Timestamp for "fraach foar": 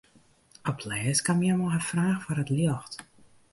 1.89-2.41